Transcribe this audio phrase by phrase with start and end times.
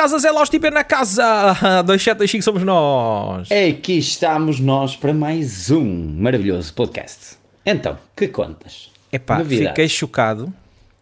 [0.00, 1.22] casa, Zé e na casa.
[1.84, 3.48] 2725 somos nós.
[3.52, 5.84] Aqui estamos nós para mais um
[6.16, 7.36] maravilhoso podcast.
[7.66, 8.90] Então, que contas?
[9.12, 9.68] Epá, Novidades.
[9.68, 10.50] fiquei chocado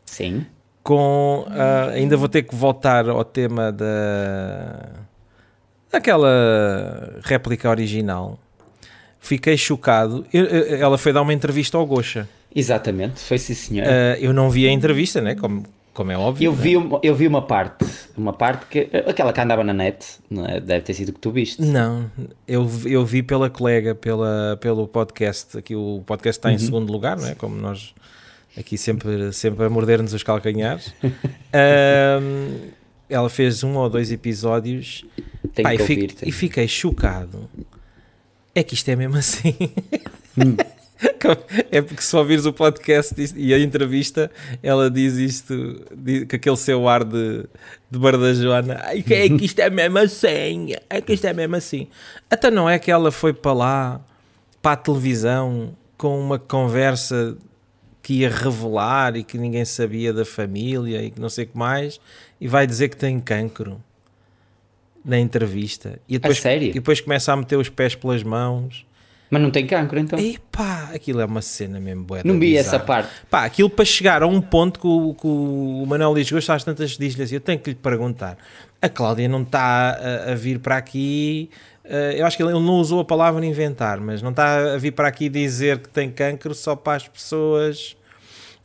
[0.05, 0.45] Sim.
[0.83, 1.47] com.
[1.49, 4.89] ah, ainda vou ter que voltar ao tema da.
[5.93, 8.37] daquela réplica original.
[9.21, 10.27] Fiquei chocado.
[10.33, 12.29] Eu- eu- ela foi dar uma entrevista ao Gocha.
[12.53, 13.87] Exatamente, foi sim senhor.
[13.87, 15.37] Ah, eu não vi a entrevista, né?
[15.37, 15.63] Como,
[15.99, 16.47] como é óbvio.
[16.47, 16.63] eu, né?
[16.63, 17.85] vi, uma- eu vi uma parte,
[18.17, 18.89] uma parte que.
[19.05, 20.07] aquela que andava na net,
[20.49, 20.61] é?
[20.61, 21.61] deve ter sido que tu viste.
[21.61, 22.09] Não,
[22.47, 25.59] eu, vi- eu vi pela colega, pela, pelo podcast.
[25.59, 27.35] Aqui o podcast está em segundo lugar, não é?
[27.35, 27.93] Como nós
[28.57, 30.95] aqui sempre, sempre a morder-nos os calcanhares.
[31.53, 32.71] Ahm,
[33.09, 35.05] ela fez um ou dois episódios
[35.55, 36.13] Tenho pá, que e, fi- ouvir.
[36.13, 36.29] tenho.
[36.29, 37.49] e fiquei chocado.
[38.55, 39.53] É que isto é mesmo assim.
[40.39, 40.55] Hum.
[41.71, 44.31] é porque se ouvires o podcast e a entrevista,
[44.63, 47.45] ela diz isto diz, com aquele seu ar de,
[47.91, 48.81] de Bardajoana.
[48.83, 50.75] Ai, é que isto é mesmo assim.
[50.91, 51.89] É que isto é mesmo assim.
[52.31, 54.01] Até não é que ela foi para lá,
[54.61, 57.37] para a televisão, com uma conversa
[58.03, 61.59] que ia revelar e que ninguém sabia da família e que não sei o que
[61.59, 62.01] mais,
[62.41, 63.83] e vai dizer que tem cancro
[65.05, 66.01] na entrevista.
[66.09, 66.39] E depois?
[66.71, 68.87] E depois começa a meter os pés pelas mãos.
[69.31, 70.19] Mas não tem cancro então?
[70.19, 73.11] Epá, aquilo é uma cena mesmo da não vi essa parte.
[73.31, 76.65] Pá, aquilo para chegar a um ponto que o, que o Manuel Luís Gosto às
[76.65, 78.39] tantas diz-lhe assim, eu tenho que lhe perguntar,
[78.81, 81.51] a Cláudia não está a, a vir para aqui,
[81.85, 84.93] eh, eu acho que ele não usou a palavra inventar, mas não está a vir
[84.93, 87.97] para aqui dizer que tem cancro só para as pessoas...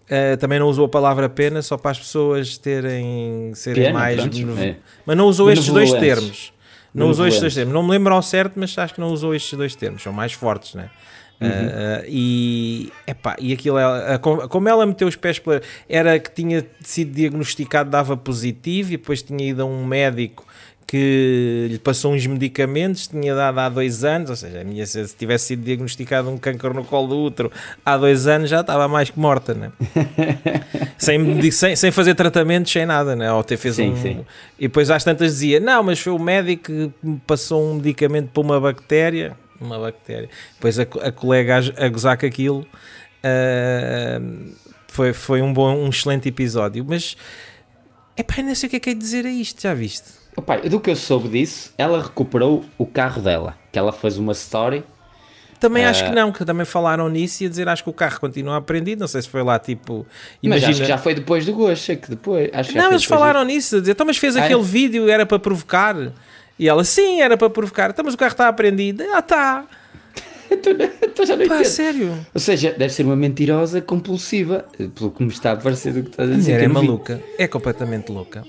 [0.09, 4.16] eh, também não usou a palavra pena só para as pessoas terem serem Pena, mais
[4.16, 4.77] pronto, é.
[5.05, 6.52] mas não usou estes dois termos
[6.93, 7.73] não usou estes dois termos.
[7.73, 10.02] Não me lembro ao certo mas acho que não usou estes dois termos.
[10.04, 10.89] São mais fortes né?
[11.42, 11.49] Uhum.
[11.49, 16.17] Uh, e, epá, e aquilo, é- a- com- como ela meteu os pés pela, era
[16.17, 20.45] que tinha sido diagnosticado, dava positivo, e depois tinha ido a um médico
[20.88, 25.05] que lhe passou uns medicamentos, tinha dado há dois anos, ou seja, a minha, se
[25.16, 27.52] tivesse sido diagnosticado um câncer no colo do útero
[27.86, 29.72] há dois anos, já estava mais que morta, né?
[30.98, 33.32] sem, sem, sem fazer tratamentos, sem nada, né?
[33.32, 34.26] Ou ter fez Sim, um, sim.
[34.60, 38.30] E depois às tantas dizia, não, mas foi o médico que me passou um medicamento
[38.30, 40.30] para uma bactéria, uma bactéria.
[40.55, 42.67] Depois a, a colega a, a gozar com aquilo,
[43.23, 44.22] ah,
[44.88, 47.16] foi, foi um bom, um excelente episódio, mas...
[48.16, 50.23] Epá, não sei o que é que é dizer a isto, já viste?
[50.36, 53.55] Opa, do que eu soube disso, ela recuperou o carro dela.
[53.71, 54.83] Que ela fez uma story.
[55.60, 56.10] Também acho Ah.
[56.10, 58.99] que não, que também falaram nisso e a dizer acho que o carro continua aprendido,
[58.99, 60.05] não sei se foi lá tipo...
[60.42, 60.70] Mas Imagina...
[60.72, 62.49] acho que já foi depois do Gosha, que depois.
[62.52, 64.43] Acho que Não, eles falaram nisso, a dizer, então mas fez Ah, é?
[64.45, 65.95] aquele vídeo, era para provocar.
[66.60, 67.92] E ela, sim, era para provocar.
[67.92, 69.04] Então, mas o carro está aprendido.
[69.14, 69.61] Ah, está.
[69.61, 70.83] do-
[71.14, 71.66] Então já não Pá, entendo.
[71.70, 72.26] sério.
[72.33, 76.10] Ou seja, deve ser uma mentirosa compulsiva, pelo que me está a parecer do que
[76.10, 76.54] estás a dizer.
[76.61, 76.73] é vi.
[76.73, 77.22] maluca.
[77.38, 78.43] É completamente louca.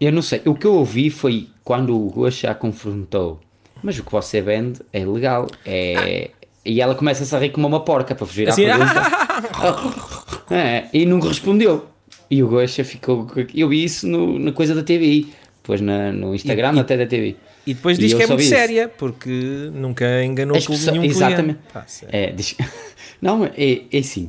[0.00, 3.40] Eu não sei, o que eu ouvi foi quando o Gosha a confrontou.
[3.82, 5.46] Mas o que você vende é legal.
[5.64, 6.30] É...
[6.64, 10.10] E ela começa a rir como uma porca para fugir Assim, à pergunta.
[10.50, 11.86] É, e não respondeu.
[12.30, 13.26] E o Gosha ficou.
[13.54, 15.26] Eu vi isso no- na coisa da TV.
[15.62, 17.36] Depois na, no Instagram, E- e- até da TV.
[17.66, 18.48] E depois E diz eu que é muito isso.
[18.50, 19.30] séria, porque
[19.72, 21.60] nunca enganou As pessoas- nenhum exatamente.
[21.86, 22.08] sério.
[22.14, 22.56] É, diz-
[23.22, 24.28] Não, é, é assim.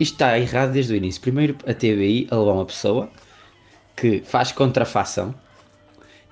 [0.00, 1.20] Isto está errado desde o início.
[1.20, 3.08] Primeiro a TVI a levar uma pessoa
[4.04, 5.34] que faz contrafação.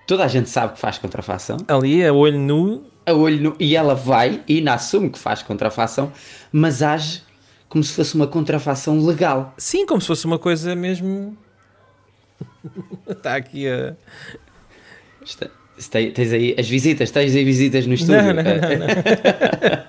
[0.07, 1.57] Toda a gente sabe que faz contrafação.
[1.67, 5.43] Ali, a olho nu, A olho nu- e ela vai e ainda assume que faz
[5.43, 6.13] contrafação,
[6.53, 7.23] mas age
[7.69, 9.55] como se fosse uma contrafação legal.
[9.57, 11.35] sim, como se fosse uma coisa mesmo...
[13.09, 13.95] Está aqui a...
[15.25, 15.49] Está-
[16.15, 18.23] tens aí as visitas, tens aí visitas no estúdio.
[18.23, 19.85] Não, não, não,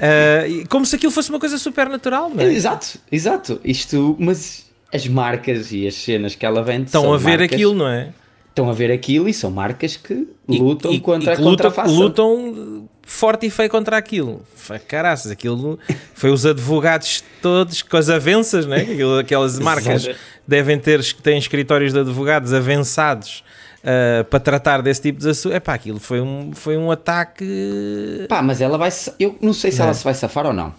[0.00, 2.52] Ah, e como se aquilo fosse uma coisa super natural, não É, é?
[2.52, 3.60] Exato, exato.
[3.64, 7.74] Isto, mas as marcas e as cenas que ela vende Estão a ver marcas- aquilo,
[7.74, 8.10] não é?
[8.48, 11.44] Estão a ver aquilo e são marcas que E- lutam e- contra e que a
[11.44, 11.94] lutam, contrafação.
[11.98, 14.42] lutam forte e feio contra aquilo.
[14.86, 15.78] Caraças, aquilo
[16.14, 18.86] foi os advogados todos com as avanças, né?
[19.18, 20.08] Aquelas marcas
[20.46, 23.42] devem ter têm escritórios de advogados avançados
[23.82, 25.54] ah, para tratar desse tipo de assunto.
[25.54, 28.26] Epá, aquilo foi um, foi um ataque.
[28.28, 28.90] Pá, mas ela vai.
[29.18, 29.86] Eu não sei se Não.
[29.86, 30.74] ela se vai safar ou não.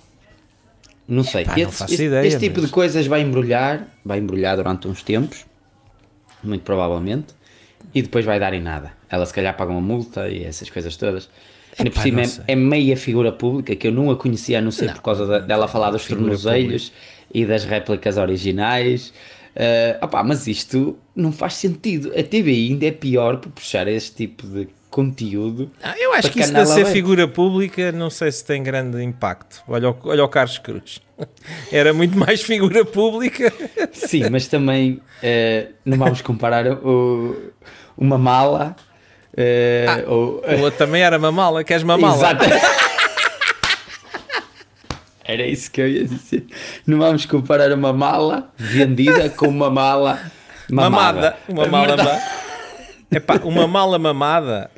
[1.08, 1.44] Não sei.
[1.44, 4.56] Epá, não este, faço este- ideia, este tipo mas- de coisas vai embrulhar, vai embrulhar
[4.56, 5.46] durante uns tempos,
[6.44, 7.34] muito provavelmente,
[7.94, 8.94] e depois vai dar em nada.
[9.10, 11.30] Ela se calhar paga uma multa e essas coisas todas.
[11.78, 14.62] Ainda por cima não é, é meia figura pública que eu não a conhecia, a
[14.62, 16.92] não ser por causa da- dela falar dos tornozelhos
[17.34, 19.12] e das réplicas originais.
[19.56, 22.12] Ah, opá, mas isto não faz sentido.
[22.18, 25.72] A TVI ainda é pior por puxar este tipo de conteúdo.
[25.82, 29.64] Ah, eu acho que isso de ser figura pública não sei se tem grande impacto.
[29.68, 31.02] Olha o, olha o Carlos Cruz.
[31.74, 33.52] Era muito mais figura pública.
[33.92, 37.52] Sim, mas também eh, não vamos comparar o,
[37.98, 38.76] uma mala.
[39.36, 41.64] eh, ou, O outro também era mamala.
[41.64, 42.16] Queres mamala?
[42.16, 42.46] Exato.
[45.26, 46.46] Era isso que eu ia dizer.
[46.86, 50.20] Não vamos comparar uma mala vendida com uma mala
[50.70, 50.92] mamada.
[50.92, 51.38] Mamada.
[51.48, 52.22] Uma mala mamada.
[53.10, 54.70] Epá, uma mala mamada.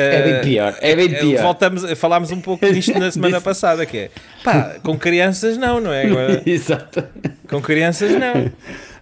[0.00, 0.76] É bem pior.
[0.80, 1.42] É bem eh, pior.
[1.42, 4.10] Voltamos, falámos um pouco disto na semana passada, que é,
[4.44, 6.06] pá, com crianças não, não é?
[6.06, 7.04] Agora, Exato.
[7.48, 8.50] com crianças não.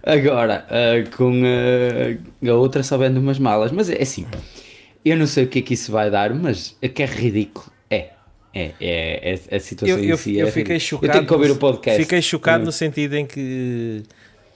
[0.03, 3.71] Agora, ah, com ah, a outra só vende umas malas.
[3.71, 4.25] Mas é assim,
[5.03, 7.71] eu não sei o que é que isso vai dar, mas é que é ridículo.
[7.89, 8.09] É.
[8.53, 10.79] É, é, é a situação Eu, eu, si eu é fiquei ridícula.
[10.79, 11.05] chocado.
[11.07, 12.01] Eu tenho que ouvir o podcast.
[12.01, 12.65] Fiquei chocado Hum.
[12.65, 14.01] no sentido em que,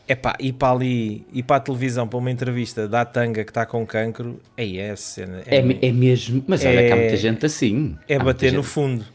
[0.08, 3.66] epá, ir para ali, ir para a televisão para uma entrevista da tanga que está
[3.66, 5.44] com cancro, é essa cena.
[5.46, 7.98] É, me- é mesmo, mas olha que há É- muita gente assim.
[8.08, 8.70] é bater no gente.
[8.72, 9.06] fundo.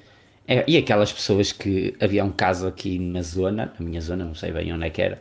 [0.46, 4.34] É, e aquelas pessoas que havia um caso aqui na zona, na minha zona, não
[4.34, 5.20] sei bem onde é que era,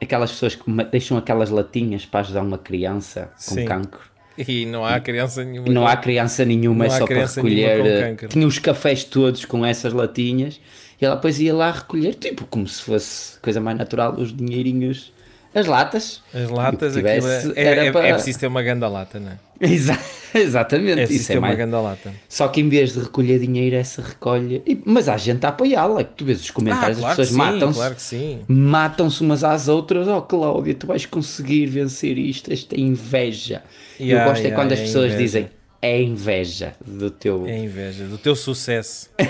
[0.00, 3.64] aquelas pessoas que deixam aquelas latinhas para ajudar uma criança com Sim.
[3.64, 4.00] cancro.
[4.36, 5.68] E não há criança nenhuma.
[5.70, 7.86] Não há criança nenhuma, Não é só para recolher.
[7.86, 8.16] eh.
[8.28, 10.58] Tinha os cafés todos com essas latinhas
[11.02, 15.12] e ela depois ia lá recolher, tipo, como se fosse coisa mais natural, os dinheirinhos,
[15.54, 16.22] as latas.
[16.32, 19.18] As latas, aquilo tivesse é, é, era é- para- é preciso ter uma ganda lata,
[19.20, 19.38] não é?
[19.60, 19.98] Exa-
[20.34, 21.58] Exatamente, É preciso isso ter é uma mais.
[21.58, 22.12] ganda lata.
[22.28, 24.62] Só que em vez de recolher dinheiro, essa recolhe.
[24.66, 26.00] e- Mas há gente a apoiá-la.
[26.00, 27.78] é que Tu vês os comentários, as pessoas Ah, que sim, matam-se.
[27.78, 28.40] claro que sim.
[28.48, 30.08] Matam-se umas às outras.
[30.08, 32.50] Oh, Cláudia, tu vais conseguir vencer isto.
[32.52, 33.62] Esta é inveja.
[34.00, 35.22] Yeah, Eu gosto é yeah, quando as é pessoas inveja.
[35.22, 35.50] dizem
[35.82, 37.46] é inveja do teu.
[37.46, 39.10] É inveja do teu sucesso.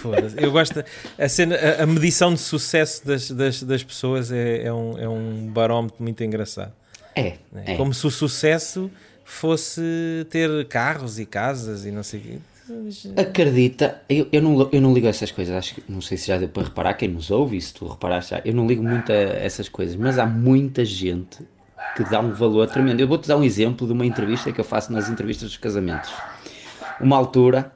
[0.00, 0.42] Foda-se.
[0.42, 0.84] Eu gosto.
[1.18, 5.08] A, cena, a, a medição de sucesso das, das, das pessoas é, é, um, é
[5.08, 6.72] um barómetro muito engraçado.
[7.14, 7.64] É, né?
[7.66, 7.76] é.
[7.76, 8.90] Como se o sucesso
[9.24, 12.38] fosse ter carros e casas e não sei o quê.
[13.16, 16.28] Acredita, eu, eu, não, eu não ligo a essas coisas, acho que não sei se
[16.28, 19.12] já deu para reparar, quem nos ouve, se tu reparaste já, eu não ligo muito
[19.12, 21.46] a essas coisas, mas há muita gente
[21.94, 23.00] que dá um valor tremendo.
[23.00, 26.10] Eu vou-te dar um exemplo de uma entrevista que eu faço nas entrevistas dos casamentos.
[26.98, 27.70] Uma altura,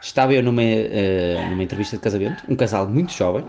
[0.00, 3.44] estava eu numa, eh, numa entrevista de casamento, um casal muito jovem,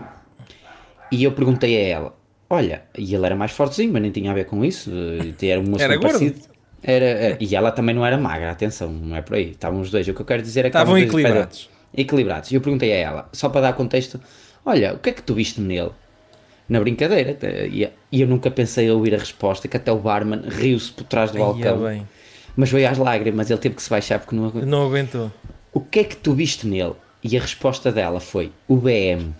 [1.10, 2.14] e eu perguntei a ela,
[2.48, 5.60] olha, e ele era mais fortezinho, mas nem tinha a ver com isso, eh, era
[5.60, 6.52] um moço Era parecido.
[6.82, 9.50] Era, era- e ela também não era magra, atenção, não é por aí.
[9.50, 10.06] Estavam os dois.
[10.08, 11.70] O que eu quero dizer é que Estavam equilibrados.
[11.96, 12.50] Equilibrados.
[12.50, 14.20] E eu perguntei a ela, só para dar contexto:
[14.66, 15.90] Olha, o que é que tu viste nele?
[16.68, 17.36] Na brincadeira.
[17.70, 21.30] E eu nunca pensei a ouvir a resposta, que até o barman riu-se por trás
[21.30, 21.78] do balcão.
[22.56, 24.68] Mas veio às lágrimas, ele teve que se baixar porque não aguentou.
[24.68, 25.30] Não aguentou.
[25.72, 26.94] O que é que tu viste nele?
[27.24, 29.32] E a resposta dela foi: O BM.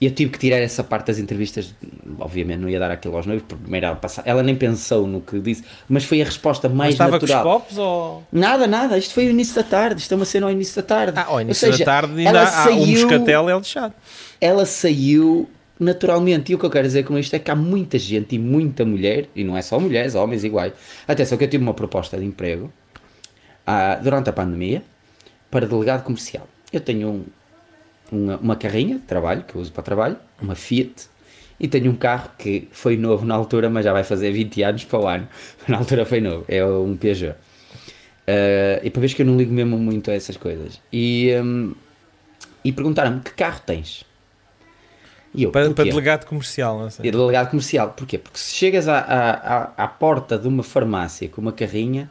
[0.00, 1.72] E eu tive que tirar essa parte das entrevistas,
[2.18, 5.38] obviamente não ia dar aquilo aos noivos, porque primeiro ela, ela nem pensou no que
[5.38, 7.60] disse, mas foi a resposta Mas mais estava com os natural.
[7.60, 8.24] copos ou.
[8.32, 10.82] Nada, nada, isto foi o início da tarde, isto é uma cena ao início da
[10.82, 11.12] tarde.
[11.16, 13.94] Ah, ao início seja, da tarde ainda ela há um saiu- moscatel é lixado.
[14.40, 15.48] Ela saiu
[15.78, 18.38] naturalmente, e o que eu quero dizer com isto é que há muita gente e
[18.40, 20.72] muita mulher, e não é só mulheres, homens iguais.
[21.06, 22.72] Atenção que eu tive uma proposta de emprego
[23.66, 24.82] ah, durante a pandemia
[25.50, 26.48] para delegado comercial.
[26.72, 27.24] Eu tenho um-
[28.10, 31.08] uma, uma carrinha de trabalho, que eu uso para trabalho, uma Fiat,
[31.60, 34.84] e tenho um carro que foi novo na altura, mas já vai fazer 20 anos
[34.84, 35.28] para o ano.
[35.68, 37.36] Na altura foi novo, é um Peugeot.
[38.26, 40.80] Ah, e para ver que eu não ligo mesmo muito a essas coisas.
[40.92, 41.74] E, hum,
[42.64, 44.04] e perguntaram-me que carro tens?
[45.34, 47.06] Eu, Para, para delegado comercial, não sei.
[47.08, 48.18] E delegado comercial, porquê?
[48.18, 52.10] Porque se chegas à, à, à porta de uma farmácia com uma carrinha,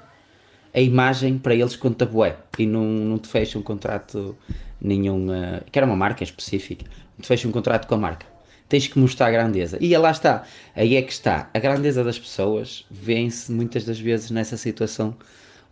[0.73, 4.35] a imagem para eles conta bué e não, não te fecha um contrato
[4.81, 6.85] nenhum, eh, que era uma marca específica,
[7.17, 8.25] não te fecha um contrato com a marca.
[8.69, 9.77] Tens que mostrar a grandeza.
[9.81, 11.49] E lá está, aí é que está.
[11.53, 15.13] A grandeza das pessoas vê-se muitas das vezes nessa situação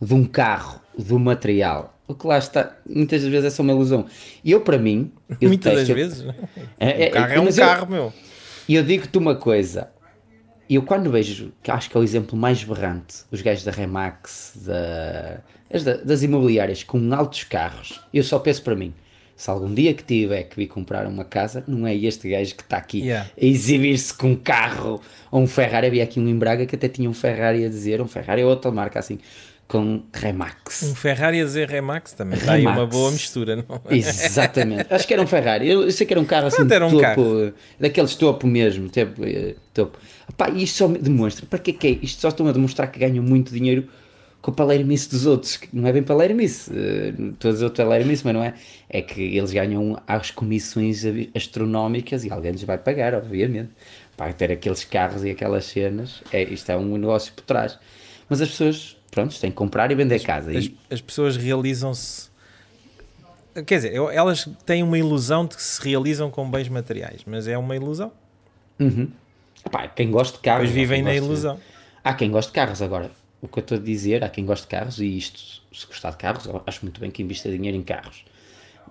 [0.02, 1.98] de um carro, do material.
[2.08, 4.06] O que lá está, muitas das vezes é só uma ilusão.
[4.44, 6.24] E eu, para mim, eu Muitas das vezes.
[6.26, 6.36] não?
[6.78, 8.14] É- é- o carro é um eu- carro, meu.
[8.68, 9.90] e eu digo-te uma coisa,
[10.76, 14.54] eu quando vejo, que acho que é o exemplo mais berrante, os gajos da Remax,
[14.66, 15.42] da,
[15.74, 18.94] as da- das imobiliárias com altos carros, eu só penso para mim,
[19.36, 22.62] se algum dia que tiver que vir comprar uma casa, não é este gajo que
[22.64, 23.30] está aqui Yeah.
[23.42, 26.90] a exibir-se com um carro ou um Ferrari, havia aqui um em Braga que até
[26.90, 29.18] tinha um Ferrari a dizer, um Ferrari ou outra marca assim,
[29.70, 30.82] com Remax.
[30.84, 32.40] Um Ferrari a dizer Remax também.
[32.48, 32.78] Aí Remax.
[32.78, 33.64] uma boa mistura, não?
[33.90, 34.92] Exatamente.
[34.94, 35.70] Acho que era um Ferrari.
[35.70, 37.40] Eu, sei que era um carro assim, era um topo, carro.
[37.46, 38.90] eh, daqueles topo mesmo.
[38.90, 39.98] Tipo, eh, topo.
[40.28, 41.46] Epá, isto só demonstra.
[41.46, 41.92] Para que é que é?
[42.02, 43.88] Isto só estão a demonstrar que ganham muito dinheiro
[44.42, 45.56] com o paleirmice dos outros.
[45.58, 46.72] que Não é bem paleirmice.
[46.76, 48.56] eh, Estou a dizer outro paleirmice, mas não é.
[48.90, 51.04] É que eles ganham as comissões
[51.36, 53.70] astronómicas e alguém lhes vai pagar, obviamente.
[54.18, 56.22] Para ter aqueles carros e aquelas cenas.
[56.34, 57.78] É, isto é um negócio por trás.
[58.28, 60.52] Mas as pessoas, pronto, têm que comprar e vender casa.
[60.52, 62.30] As, E, as pessoas realizam-se.
[63.66, 67.58] Quer dizer, elas têm uma ilusão de que se realizam com bens materiais, mas é
[67.58, 68.12] uma ilusão.
[68.80, 69.12] Uhum.
[69.66, 70.68] Epá, quem gosta de carros.
[70.68, 71.60] Pois vivem na ilusão.
[72.04, 73.12] Há quem goste de carros agora.
[73.42, 76.12] O que eu estou a dizer, há quem goste de carros e isto, se gostar
[76.12, 78.26] de carros, acho muito bem que invista dinheiro em carros.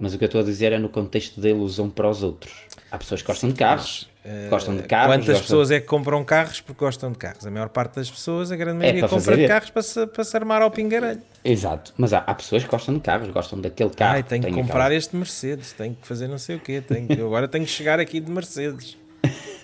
[0.00, 2.52] Mas o que eu estou a dizer é no contexto da ilusão para os outros.
[2.90, 4.07] Há pessoas que gostam de carros,
[4.50, 5.06] gostam de carros.
[5.14, 7.46] Quantas gostam- pessoas é que compram carros porque gostam de carros?
[7.46, 10.36] A maior parte das pessoas, a grande maioria, para compra carros para se, para se
[10.36, 11.22] armar ao pingarelho.
[11.44, 14.14] Exato, mas há, há pessoas que gostam de carros, gostam daquele carro.
[14.16, 17.06] Ai, tenho que comprar aquela- este Mercedes, tenho que fazer não sei o quê, tenho
[17.06, 18.96] que- agora tenho que chegar aqui de Mercedes.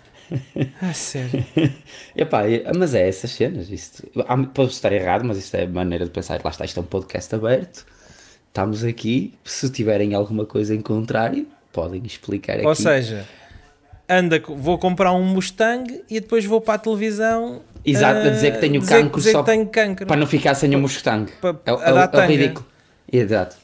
[0.80, 1.44] Ah, sério.
[2.16, 3.68] Epá, é- mas é essas cenas.
[3.70, 4.08] Isto,
[4.54, 6.40] posso estar errado, mas isto é a maneira de pensar.
[6.42, 7.84] Lá está, isto é um podcast aberto.
[8.48, 9.34] Estamos aqui.
[9.44, 12.66] Se tiverem alguma coisa em contrário, podem explicar aqui.
[12.66, 13.26] Ou seja,
[14.08, 17.62] anda, vou comprar um Mustang e depois vou para a televisão.
[17.84, 20.06] Exato, a dizer que tenho dizer- cancro dizer só tenho cancro.
[20.06, 21.30] para não ficar sem o Mustang.
[21.40, 22.66] Pa- é, é é ridículo.
[23.12, 23.56] Exato.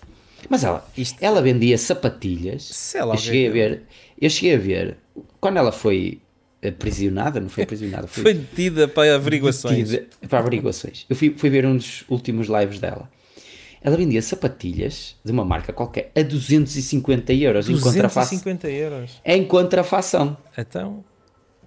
[0.48, 2.62] Mas ela, Isto- ela vendia sapatilhas.
[2.64, 3.52] Sei lá eu é cheguei a é.
[3.52, 3.82] ver.
[4.20, 4.96] Eu cheguei a ver
[5.40, 6.20] quando ela foi
[6.62, 9.88] aprisionada, não foi aprisionada, Foi detida para averiguações.
[9.90, 11.06] detida para averiguações.
[11.08, 13.08] Eu fui, fui ver um dos últimos lives dela.
[13.82, 18.38] Ela vendia sapatilhas de uma marca qualquer a 250 euros em contrafação.
[18.38, 19.20] 250 euros.
[19.24, 20.36] Em contrafação.
[20.56, 21.02] Então,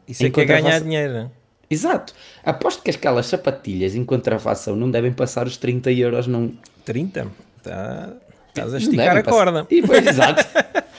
[0.07, 1.31] isso é Em que é ganhar dinheiro.
[1.69, 2.13] Exato.
[2.45, 6.55] Aposto que aquelas sapatilhas em contrafação não devem passar os 30 euros num,
[6.85, 7.27] 30?
[7.63, 8.13] Tá,
[8.49, 9.65] estás a Não esticar a corda.
[9.71, 10.45] E pois, exato.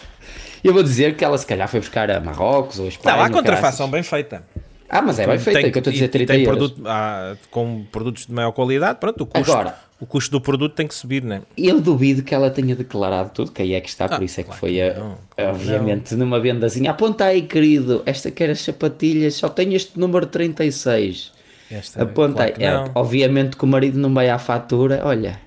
[0.65, 3.17] Eu vou dizer que ela se calhar foi buscar a Marrocos ou a Espanha.
[3.17, 4.43] Não, há ou contrafação bem feita.
[4.89, 6.33] Ah, mas é bem feita, Tem é que eu estou a dizer e- e 30
[6.33, 6.71] tem euros.
[6.71, 10.75] produto, há- com produtos de maior qualidade, pronto, o custo, Agora- o custo do produto
[10.75, 11.43] tem que subir, né?
[11.57, 14.41] Eu duvido que ela tenha declarado tudo, que aí é que está, por Ah, isso
[14.41, 16.91] é que claro foi, que a- não, que obviamente, numa vendazinha.
[16.91, 21.33] Aponta aí, querido, esta que era as sapatilhas, só tem este número 36.
[21.71, 22.65] Esta, Aponta claro aí.
[22.65, 22.91] É, não.
[22.95, 25.41] obviamente que o marido não vai à fatura, olha,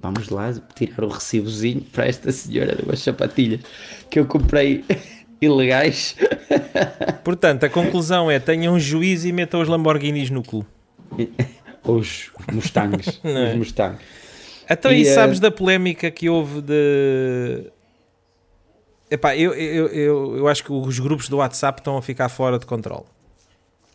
[0.00, 3.60] vamos lá tirar o recibozinho para esta senhora de umas sapatilhas
[4.10, 4.84] que eu comprei
[5.40, 6.14] ilegais.
[7.24, 10.64] Portanto, a conclusão é: tenham um juízo e metam os Lamborghinis no cu.
[11.84, 13.20] Os Mustangs.
[13.24, 13.50] É?
[13.52, 13.98] os Mustangs.
[14.70, 17.70] Então, E, e, eh, sabes da polémica que houve de.
[19.10, 22.58] Epá, eu, eu, eu, eu acho que os grupos do WhatsApp estão a ficar fora
[22.58, 23.04] de controle.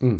[0.00, 0.16] Hum.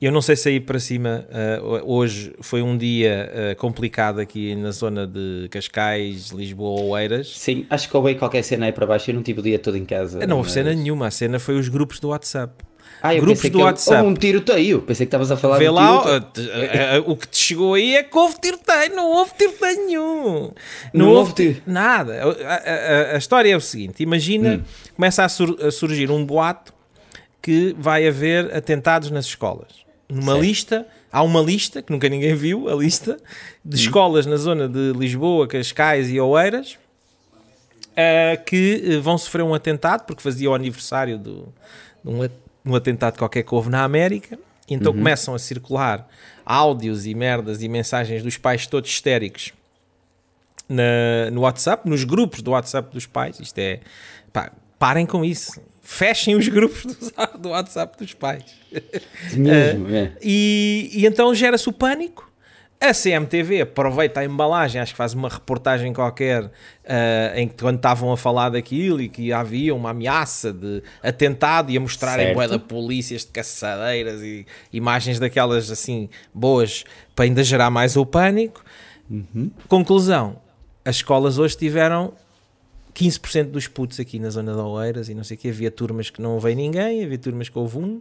[0.00, 4.54] Eu não sei se aí para cima, eh, hoje foi um dia eh, complicado aqui
[4.54, 7.28] na zona de Cascais, Lisboa, Oeiras.
[7.34, 9.10] Sim, acho que houve qualquer cena aí para baixo.
[9.10, 10.24] Eu não tive o dia todo em casa.
[10.26, 12.52] Não houve mas- cena nenhuma, a cena foi os grupos do WhatsApp.
[13.02, 13.98] Ah, grupos do WhatsApp.
[14.02, 14.82] Houve um tiroteio.
[14.82, 16.50] Pensei que estavas a falar Vê de lá, tiroteio.
[16.50, 19.86] eh, eh, eh, o que te chegou aí é que houve tiroteio, não houve tiroteio
[19.86, 20.52] nenhum.
[20.92, 22.20] Não houve ti- tiro- nada.
[22.22, 24.62] A, a- a- história é o seguinte: imagina, Hum.
[24.96, 26.72] começa a, sur- a surgir um boato
[27.42, 29.68] que vai haver atentados nas escolas.
[30.08, 30.40] Numa Certo.
[30.44, 33.18] lista, há uma lista, que nunca ninguém viu, a lista,
[33.64, 33.80] de Hum.
[33.80, 36.76] escolas na zona de Lisboa, Cascais e Oeiras.
[37.98, 41.52] eh, que vão sofrer um atentado porque fazia o aniversário do,
[42.04, 42.28] de um, a-
[42.66, 44.38] um atentado qualquer que houve na América.
[44.68, 46.08] E então começam a circular
[46.44, 49.52] áudios e merdas e mensagens dos pais todos histéricos
[50.68, 53.38] na- no WhatsApp, nos grupos do WhatsApp dos pais.
[53.38, 53.80] Isto é,
[54.32, 55.60] pá, parem com isso.
[55.82, 58.42] Fechem os grupos do, do WhatsApp dos pais.
[59.32, 60.12] Mesmo, é.
[60.20, 62.25] E, e então gera-se o pânico.
[62.78, 66.50] A CMTV aproveita a embalagem, acho que faz uma reportagem qualquer
[66.86, 71.70] ah, em que quando estavam a falar daquilo e que havia uma ameaça de atentado
[71.70, 77.42] e a mostrarem bué da polícias de caçadeiras e imagens daquelas assim boas para ainda
[77.42, 78.62] gerar mais o pânico.
[79.68, 80.38] Conclusão:
[80.84, 82.12] as escolas hoje tiveram
[82.94, 85.48] 15% dos putos aqui na zona de Oeiras e não sei o que.
[85.48, 88.00] Havia turmas que não veio ninguém, havia turmas que houve um.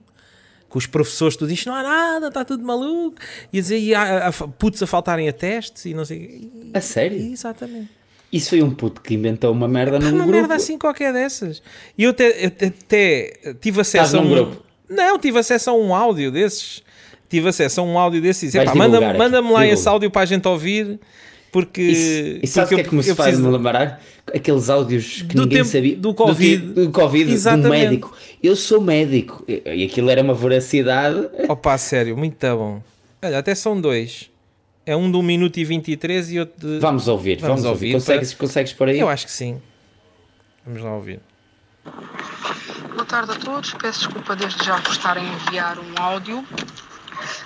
[0.70, 3.18] Que os professores tu dizes não há nada, está tudo maluco.
[3.54, 6.50] E a dizer, e há, há putos a faltarem a testes e não sei.
[6.74, 7.18] A sério?
[7.18, 7.90] Exatamente.
[8.32, 10.32] Isso foi um puto que inventou uma merda num Uma grupo.
[10.32, 11.62] merda assim qualquer dessas.
[11.98, 14.30] E eu até, até tive acesso Estás a um...
[14.30, 14.64] grupo?
[14.90, 16.84] Não, tive acesso a um áudio desses.
[17.30, 18.52] Tive acesso a um áudio desses.
[18.52, 21.00] Divulgar manda-me manda-me lá esse áudio para a gente ouvir.
[21.56, 21.82] Porque...
[21.82, 24.02] Isso, e sabes o que é que me se eu faz preciso- me lembrar?
[24.36, 25.96] Aqueles áudios que Do ninguém tempo sabia.
[25.96, 26.58] do Covid.
[26.58, 27.70] Do, do Covid, do Exatamente.
[27.70, 28.14] médico.
[28.44, 29.42] Eu sou médico.
[29.48, 31.30] E, e aquilo era uma veracidade.
[31.48, 32.84] Opa, sério, muito bom.
[33.24, 34.30] Olha, até são dois.
[34.86, 36.80] É um de 1 minuto e 23 e outro de...
[36.80, 37.94] Vamos ouvir, Vamos vamos, ouvir.
[37.94, 39.00] ouvir Consegues, consegues por aí?
[39.00, 39.62] Eu acho que sim.
[40.66, 41.22] Vamos lá ouvir.
[42.94, 43.74] Boa tarde a todos.
[43.76, 46.44] Peço desculpa desde já por estar a enviar um áudio,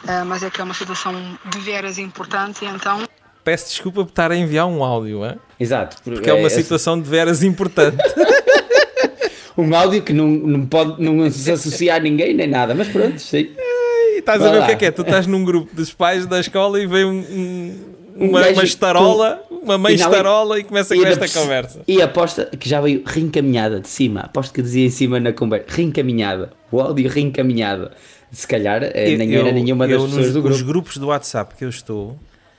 [0.07, 1.13] ah, mas é que é uma situação
[1.51, 3.07] de veras importante e então
[3.50, 5.36] Peço desculpa por estar a enviar um áudio, hein?
[5.60, 5.98] Exato.
[6.03, 7.98] porque é uma situação de veras importante.
[9.58, 13.20] Um áudio que não, não pode não se associar a ninguém nem nada, mas pronto,
[13.20, 13.50] sim.
[13.58, 14.65] E estás a Vai ver o lá.
[14.68, 14.91] que é que é?
[14.91, 17.75] Tu estás num grupo dos pais da escola e vem um, um-
[18.15, 21.82] Um uma, uma estarola, uma mãe não, estarola e começa com esta conversa.
[21.86, 24.22] E aposta que já veio reencaminhada de cima.
[24.22, 25.65] Aposto que dizia em cima na conversa.
[25.70, 26.51] Reencaminhada.
[26.72, 27.91] O áudio reencaminhado.
[28.32, 30.56] Se calhar eh, Eu- nem era nenhuma das eu pessoas nos, do grupo.
[30.56, 32.18] Os grupos do WhatsApp que eu estou,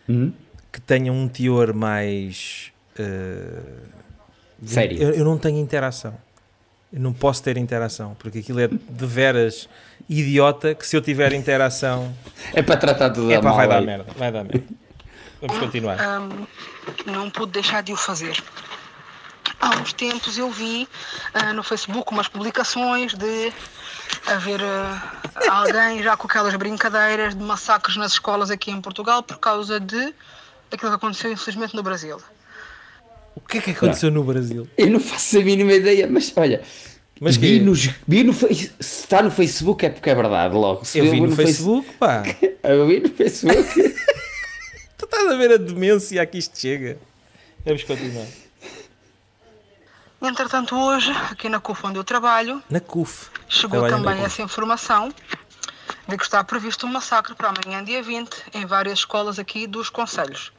[0.08, 0.32] Hum?
[0.72, 2.70] Que tenham um teor mais.
[4.58, 5.02] de- Sério?
[5.02, 6.14] Eu, eu não tenho interação.
[6.92, 9.68] Eu não posso ter interação, porque aquilo é de veras
[10.08, 12.12] idiota que se eu tiver interação
[12.52, 13.56] É para tratar tudo é a pá, mal.
[13.56, 13.86] vai dar aí.
[13.86, 14.06] merda.
[14.16, 14.64] Vai dar merda.
[15.40, 16.00] Vamos continuar.
[16.00, 16.46] Ahm,
[17.06, 18.42] não pude deixar de o fazer.
[19.60, 20.88] Há uns tempos eu vi
[21.32, 23.52] ah, no Facebook umas publicações de
[24.26, 25.12] haver ah,
[25.48, 30.12] alguém já com aquelas brincadeiras de massacres nas escolas aqui em Portugal por causa de
[30.76, 32.18] aquilo que aconteceu infelizmente no Brasil.
[33.34, 34.68] O que é que aconteceu no Brasil?
[34.76, 36.62] Eu não faço a mínima ideia, mas olha.
[37.20, 40.54] Mas vi, que- nos, vi no Face- Se está no Facebook é porque é verdade,
[40.54, 40.84] logo.
[40.84, 42.22] Se Eu viu vi no Face- Facebook, pá.
[42.64, 43.72] Eu vi no Facebook.
[44.98, 46.98] Tu estás a ver a demência a que isto chega.
[47.64, 48.26] Vamos continuar.
[50.22, 53.30] Entretanto, hoje, aqui na CUF onde eu trabalho, Na CUF.
[53.48, 54.26] Chegou Trabalha na também CUF.
[54.26, 55.12] essa informação
[56.06, 59.88] de que está previsto um massacre para amanhã, dia 20, em várias escolas aqui dos
[59.88, 60.52] Conselhos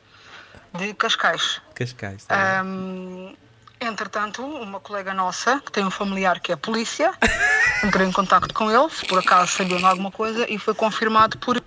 [0.78, 1.62] de Cascais.
[1.76, 2.26] Cascais.
[2.26, 2.62] tá.
[2.62, 3.34] Ahm,
[3.80, 7.12] entretanto, uma colega nossa, que tem um familiar que é polícia,
[7.84, 11.38] entrei em contacto com ele, se por acaso sabiam de alguma coisa, e foi confirmado
[11.38, 11.62] por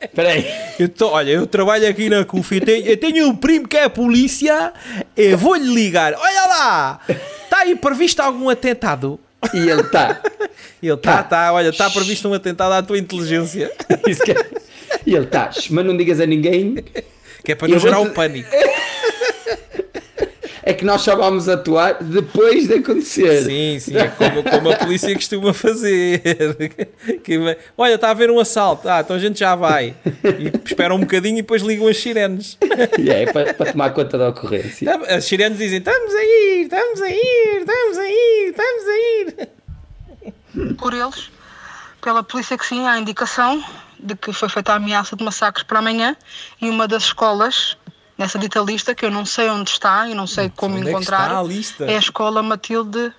[0.00, 0.46] Espera aí.
[0.78, 4.72] Eu tô, olha, eu trabalho aqui na tenho, eu tenho um primo que é polícia.
[5.16, 6.14] Eu vou-lhe ligar.
[6.14, 7.00] Olha lá!
[7.08, 9.20] Está aí previsto algum atentado?
[9.52, 10.20] E ele está.
[10.82, 13.70] Ele tá, tá, olha, está previsto um atentado à tua inteligência.
[14.08, 14.50] Isso que é-
[15.06, 15.50] E ele está.
[15.70, 16.76] Mas não digas a ninguém.
[17.44, 18.48] Que é para não gerar o pânico.
[20.66, 23.42] É que nós só vamos atuar depois de acontecer.
[23.42, 26.22] Sim, sim, é como, como a polícia costuma fazer.
[27.22, 27.38] Que
[27.76, 28.88] olha, está a haver um assalto.
[28.88, 29.94] Ah, então a gente já vai.
[30.24, 32.56] E espera um bocadinho e depois ligam as sirenes.
[32.98, 34.86] E é para, para tomar conta da ocorrência.
[34.90, 38.96] Tá- As sirenes dizem: estamos a ir, estamos a ir, estamos a ir, estamos a
[40.62, 40.74] ir.
[40.78, 41.30] por eles,
[42.00, 43.62] pela polícia que sim, há indicação
[44.04, 46.14] de que foi feita a ameaça de massacres para amanhã
[46.60, 47.76] e uma das escolas
[48.18, 50.84] nessa dita lista, que eu não sei onde está e não sei como onde é
[50.84, 51.84] que encontrar, está a lista?
[51.86, 53.12] é a escola Matilde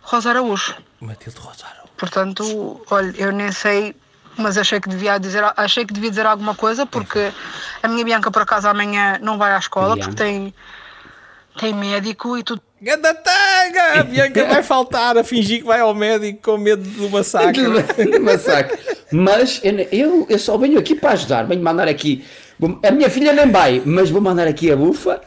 [0.00, 0.74] Rosa Araújo.
[1.00, 1.80] Matilde Rosário.
[1.96, 3.94] Portanto, olha, eu nem sei,
[4.36, 7.30] mas achei que devia dizer, achei que devia dizer alguma coisa porque
[7.82, 10.10] a minha Bianca por acaso amanhã não vai à escola Bianca.
[10.10, 10.54] porque tem
[11.58, 14.00] tem médico e tudo Ganda tanga!
[14.00, 17.62] A Bianca vai faltar a fingir que vai ao médico com medo do massacre.
[18.10, 18.78] De massacre.
[19.12, 19.60] Mas
[19.92, 21.44] eu, eu, só venho aqui para ajudar.
[21.44, 22.24] Venho mandar aqui.
[22.82, 25.20] A minha filha nem vai, mas vou mandar aqui a bufa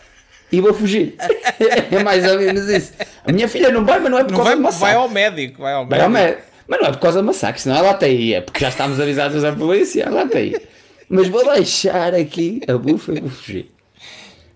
[0.52, 1.16] e vou fugir.
[1.92, 2.94] É mais ou menos isso.
[3.26, 4.86] A minha filha não vai, mas não é por Não causa vai, do massacre.
[4.86, 6.32] vai ao médico, vai ao Vai ao médico.
[6.38, 6.54] médico.
[6.68, 9.42] Mas não é por causa do massacre, senão ela até ia, porque já estamos avisados
[9.42, 10.62] da polícia, ela até ia.
[11.10, 13.70] Mas vou deixar aqui a bufa e vou fugir.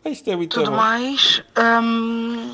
[0.06, 0.78] Isto é muito tudo bom.
[0.78, 1.44] mais.
[1.84, 2.52] hum,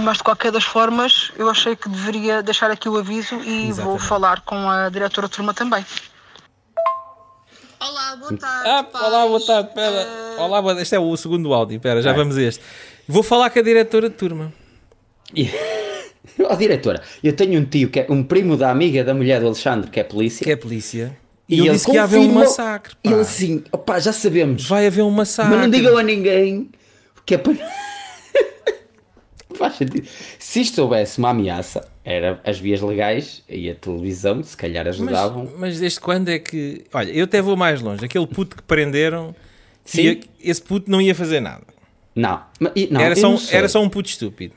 [0.00, 3.96] mas de qualquer das formas, eu achei que deveria deixar aqui o aviso e vou
[3.96, 4.02] Exatamente.
[4.04, 5.84] falar com a diretora de turma também.
[7.80, 8.68] Olá, boa tarde.
[8.68, 9.04] Ah, pais.
[9.04, 9.70] olá, boa tarde.
[9.74, 10.06] Pera.
[10.38, 10.80] Olá, boa...
[10.80, 11.76] este é o segundo áudio.
[11.76, 12.62] Espera, já vamos a este.
[13.08, 14.52] Vou falar com a diretora de turma.
[15.34, 15.50] E...
[16.44, 19.46] Ó diretora, eu tenho um tio que é um primo da amiga da mulher do
[19.46, 20.44] Alexandre, que é polícia.
[20.44, 21.16] Que é polícia.
[21.48, 22.94] E, ele disse que ia haver um massacre.
[23.02, 23.10] pá.
[23.10, 24.64] Ele assim, opá, já sabemos.
[24.66, 25.52] Vai haver um massacre.
[25.52, 26.70] Mas não digam a ninguém,
[27.14, 27.54] porque é para.
[29.54, 30.06] Faz sentido.
[30.38, 35.44] Se isto houvesse uma ameaça, era as vias legais e a televisão, se calhar ajudavam.
[35.44, 36.84] Mas, mas desde quando é que.
[36.92, 38.04] Olha, eu até vou mais longe.
[38.04, 39.34] Aquele puto que prenderam,
[39.84, 40.02] Sim.
[40.02, 41.62] ia- esse puto não ia fazer nada.
[42.14, 44.54] Não, mas- e- não, era, só não um, era só um puto estúpido.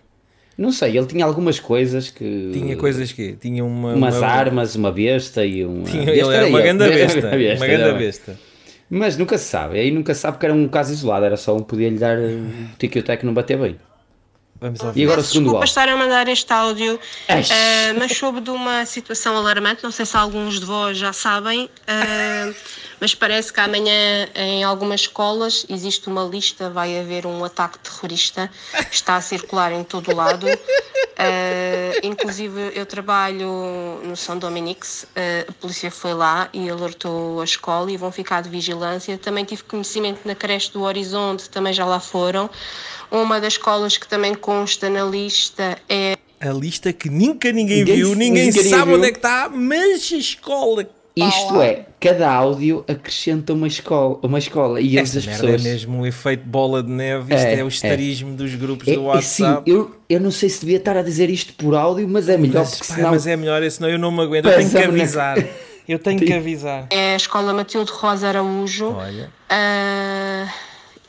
[0.58, 2.50] Não sei, ele tinha algumas coisas que.
[2.54, 3.34] Tinha coisas que.
[3.34, 3.94] Tinha uma.
[3.94, 5.84] Umas uma- armas, uma besta e um.
[5.84, 7.28] Tinha, ele era uma grande besta.
[7.58, 8.40] Uma grande besta.
[8.90, 11.56] Mas nunca se sabe, aí nunca se sabe que era um caso isolado, era só
[11.58, 13.78] um podia-lhe dar um tique que não bater bem.
[14.60, 15.04] Vamos E ouvir.
[15.04, 15.70] agora o segundo Desculpa áudio.
[15.70, 19.84] estar a mandar este áudio, eh, mas soube de uma situação alarmante.
[19.84, 22.54] Não sei se alguns de vós já sabem, eh,
[23.00, 28.50] mas parece que amanhã em algumas escolas existe uma lista, vai haver um ataque terrorista,
[28.90, 30.48] está a circular em todo o lado.
[31.18, 37.44] Eh, inclusive, eu trabalho no São Dominics, eh, a polícia foi lá e alertou a
[37.44, 39.18] escola e vão ficar de vigilância.
[39.18, 42.50] Também tive conhecimento na creche do Horizonte, também já lá foram.
[43.10, 47.96] Uma das escolas que também consta na lista é A lista que nunca ninguém, Ninguém-
[47.96, 48.98] viu, ninguém, ninguém sabe viu.
[48.98, 50.88] onde é que está, mas a escola.
[51.16, 55.66] Isto é, cada áudio acrescenta uma escola, uma escola e eles as merda pessoas.
[55.66, 57.34] é mesmo um efeito bola de neve.
[57.34, 59.70] Isto é, É, o estarismo dos grupos É- do é sim, WhatsApp.
[59.72, 62.60] eu, eu não sei se devia estar a dizer isto por áudio, mas é melhor
[62.62, 63.12] mas, porque pá, senão.
[63.12, 64.46] mas é melhor, senão eu não me aguento.
[64.48, 65.38] Eu tenho que na- avisar.
[65.88, 66.88] Eu tenho que avisar.
[66.90, 68.88] é a Escola Matilde Rosa Araújo.
[68.92, 69.30] Olha.
[69.50, 70.48] Ah,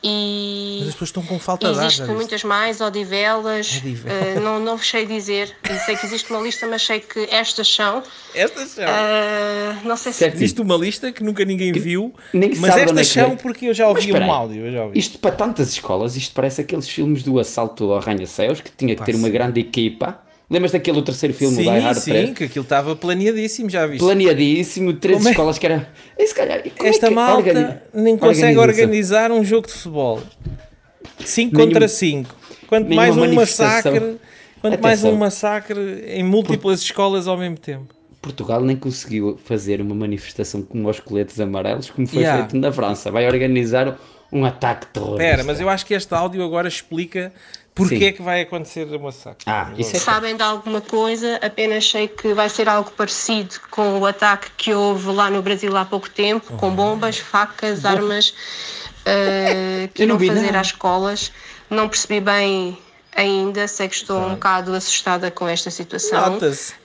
[0.09, 4.37] E, Mas as pessoas estão com falta de ar, Existem muitas mais, odivelas, Odivelas.
[4.37, 5.53] eh, não, não sei dizer.
[5.85, 8.01] Sei que existe uma lista, mas sei que estas são.
[8.33, 8.83] Estas são.
[8.85, 10.35] eh, não sei se Certo.
[10.35, 13.37] Existe uma lista que nunca ninguém viu, nem mas é estas que são vem.
[13.37, 14.65] porque eu já ouvi um áudio.
[14.67, 14.97] Eu já ouvi.
[14.99, 19.03] Isto para tantas escolas, isto parece aqueles filmes do assalto ao arranha-céus que tinha que
[19.03, 20.21] ter uma grande equipa.
[20.49, 22.29] Lembras daquele terceiro filme, o Die Sim, Hard sim, 3?
[22.37, 23.99] que aquilo estava planeadíssimo, já viste?
[23.99, 25.89] Planeadíssimo, três é- escolas que era.
[26.17, 29.67] E se calhar, e como é Esta que malta organi- nem consegue organizar um jogo
[29.67, 30.21] de futebol.
[31.19, 32.33] 5 Nenhum- contra 5.
[32.67, 34.17] Quanto mais um massacre,
[34.61, 35.11] quanto mais Atenção.
[35.13, 37.93] um massacre em múltiplas escolas ao mesmo tempo.
[38.21, 42.43] Portugal nem conseguiu fazer uma manifestação como os coletes amarelos, como foi Yeah.
[42.47, 43.11] feito na França.
[43.11, 43.97] Vai organizar
[44.31, 45.23] um ataque terrorista.
[45.23, 47.31] Espera, mas eu acho que este áudio agora explica
[47.77, 48.05] porque Sim.
[48.05, 49.43] é que vai acontecer o massacre.
[49.45, 53.99] Ah, isso é sabem de alguma coisa, apenas sei que vai ser algo parecido com
[53.99, 58.33] o ataque que houve lá no Brasil há pouco tempo, com bombas, facas, armas,
[59.05, 60.59] eh, que vi fazer nada.
[60.59, 61.31] às escolas.
[61.69, 62.79] Não percebi bem
[63.15, 66.39] ainda, sei que estou um bocado assustada com esta situação.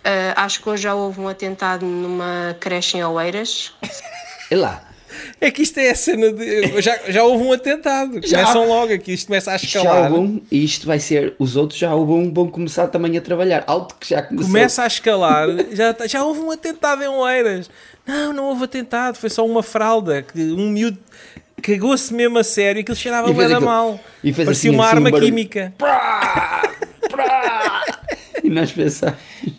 [0.04, 3.72] Eh, acho que hoje já houve um atentado numa creche em Oeiras.
[4.50, 4.91] É lá.
[5.40, 6.80] É que isto é a cena de.
[6.80, 8.20] Já, já houve um atentado.
[8.24, 8.40] Já.
[8.42, 10.12] Começam logo aqui, isto começa a Já escalar.
[10.12, 11.34] houve um, e isto vai ser.
[11.38, 13.64] Os outros já houve um, vão começar também a trabalhar.
[13.66, 14.46] Algo que já começou.
[14.48, 17.68] Começa a escalar, já, tá- já houve um atentado em Oeiras.
[18.06, 20.22] Não, não houve atentado, foi só uma fralda.
[20.22, 20.98] Que um miúdo
[21.62, 23.98] cagou-se mesmo a sério, aquilo cheirava E bem da mal.
[24.22, 25.26] e fez Parecia assim, uma assim, um arma barulho.
[25.30, 25.72] química.
[27.02, 27.08] E
[28.52, 29.18] nós pensamos.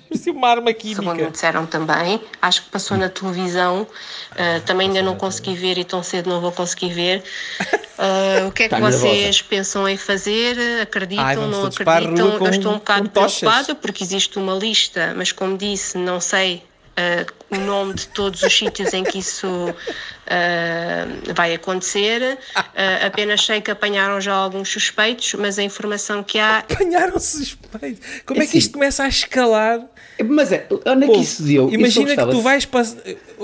[0.09, 1.31] Parecia uma arma Segundo me química.
[1.31, 6.01] disseram também, acho que passou na televisão, uh, também ainda não consegui ver e tão
[6.03, 7.23] cedo não vou conseguir ver.
[7.61, 10.81] Uh, o que é que Está vocês pensam em fazer?
[10.81, 12.37] Acreditam, Ai, não acreditam?
[12.37, 16.63] com- Eu estou um bocado preocupada porque existe uma lista, mas como disse, não sei
[16.97, 22.37] uh, o nome de todos os sítios em que isso uh, vai acontecer.
[22.57, 28.01] Uh, apenas sei que apanharam já alguns suspeitos, mas a informação que há Apanharam suspeito.
[28.25, 28.73] Como é, É que isto assim.
[28.73, 29.81] começa a escalar?
[30.23, 31.65] Mas é, onde é Pô, que isso deu?
[31.65, 32.87] Isso eu Imagina que gostava tu vais para.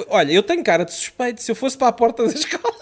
[0.10, 1.42] Olha, eu tenho cara de suspeito.
[1.42, 2.74] Se eu fosse para a porta da escola.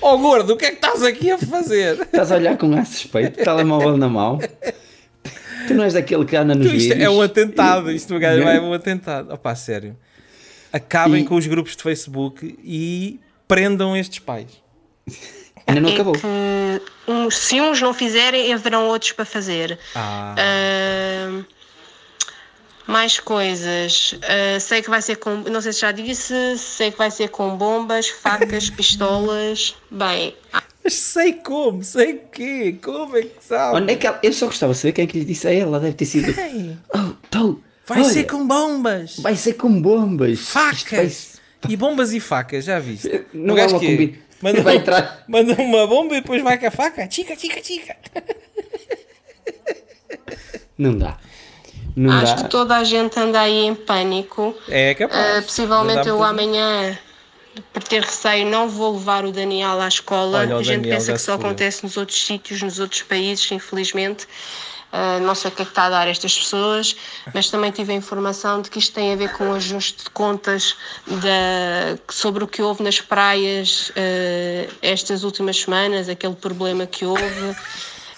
[0.00, 2.00] Oh gordo, o que é que estás aqui a fazer?
[2.02, 4.38] Estás a olhar com ar suspeito, telemóvel na mão.
[5.66, 7.04] Tu não és daquele que anda nos Tu, isto vídeos.
[7.04, 7.90] é um atentado.
[7.90, 8.44] Isto gajo Não.
[8.44, 9.32] vai um atentado.
[9.32, 9.96] Opá, sério.
[10.72, 14.46] Acabem E- com os grupos de Facebook e prendam estes pais.
[15.66, 16.14] Ainda não é acabou.
[16.14, 16.26] que
[17.06, 19.78] uns- se uns não fizerem, haverão outros para fazer.
[19.94, 20.34] Ah.
[20.38, 21.42] Ah,
[22.86, 24.14] mais coisas.
[24.22, 25.36] Ah, sei que vai ser com.
[25.36, 26.34] Não sei se já disse.
[26.58, 29.74] Sei que vai ser com bombas, facas, pistolas.
[29.90, 30.34] Bem,
[30.84, 33.76] Mas sei como, sei o quê, como é que sabe?
[33.76, 34.18] Onde é que ela...
[34.22, 35.78] Eu só gostava de saber quem é que lhe disse a ela.
[35.78, 36.28] Deve ter sido.
[36.40, 40.40] Ei, Oh, então, vai olha, ser com bombas, Vai ser com bombas.
[40.52, 41.40] Vai- facas.
[41.68, 43.24] E bombas e facas, já viste?
[43.32, 45.24] Não é gajo uma que combina- Manda, Vai entrar.
[45.28, 47.08] manda uma bomba e depois vai com a faca.
[47.08, 47.96] Chica, chica, chica.
[50.76, 51.16] Não dá.
[51.94, 52.42] Não acho dá.
[52.42, 54.54] que toda a gente anda aí em pânico.
[54.68, 55.38] É capaz.
[55.38, 56.98] Ah, possivelmente eu amanhã,
[57.72, 60.40] por ter receio, não vou levar o Daniel à escola.
[60.40, 64.26] Olha, a gente Daniel pensa que só acontece nos outros sítios, nos outros países, infelizmente.
[64.92, 66.94] Ah, não sei o que é que está a dar a estas pessoas,
[67.32, 70.10] mas também tive a informação de que isto tem a ver com o ajuste de
[70.10, 77.06] contas da, sobre o que houve nas praias ah, estas últimas semanas, aquele problema que
[77.06, 77.56] houve.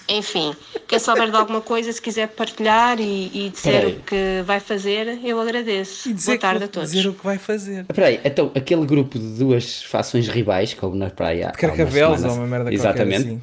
[0.07, 0.53] Enfim,
[0.87, 3.93] quem souber de alguma coisa, se quiser partilhar e, e dizer Peraí.
[3.93, 6.07] o que vai fazer, eu agradeço.
[6.09, 6.91] E dizer Boa tarde que- a todos.
[6.91, 7.81] Dizer o que vai fazer.
[7.89, 11.45] Espera aí, então aquele grupo de duas fações rivais, que houve na praia.
[11.47, 13.27] umas Carcavelos ou uma merda Exatamente.
[13.27, 13.41] assim.